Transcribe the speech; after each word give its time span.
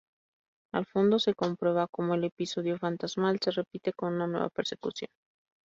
Al 0.73 0.87
fondo 0.87 1.19
se 1.19 1.35
comprueba 1.35 1.87
cómo 1.87 2.15
el 2.15 2.23
episodio 2.23 2.79
fantasmal 2.79 3.37
se 3.39 3.51
repite 3.51 3.93
con 3.93 4.15
una 4.15 4.25
nueva 4.25 4.49
persecución. 4.49 5.11